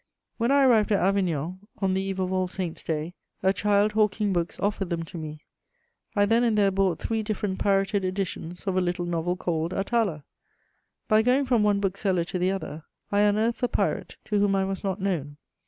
]When 0.39 0.49
I 0.49 0.63
arrived 0.63 0.91
at 0.91 0.99
Avignon, 0.99 1.59
on 1.77 1.93
the 1.93 2.01
eve 2.01 2.19
of 2.19 2.33
All 2.33 2.47
Saints' 2.47 2.81
Day, 2.81 3.13
a 3.43 3.53
child 3.53 3.91
hawking 3.91 4.33
books 4.33 4.59
offered 4.59 4.89
them 4.89 5.03
to 5.03 5.17
me: 5.19 5.41
I 6.15 6.25
then 6.25 6.43
and 6.43 6.57
there 6.57 6.71
bought 6.71 6.97
three 6.97 7.21
different 7.21 7.59
pirated 7.59 8.03
editions 8.03 8.63
of 8.65 8.75
a 8.75 8.81
little 8.81 9.05
novel 9.05 9.35
called 9.37 9.73
Atala. 9.75 10.23
By 11.07 11.21
going 11.21 11.45
from 11.45 11.61
one 11.61 11.79
bookseller 11.79 12.23
to 12.23 12.39
the 12.39 12.49
other, 12.49 12.83
I 13.11 13.19
unearthed 13.19 13.61
the 13.61 13.67
pirate, 13.69 14.15
to 14.25 14.39
whom 14.39 14.55
I 14.55 14.65
was 14.65 14.83
not 14.83 14.99
known. 14.99 15.37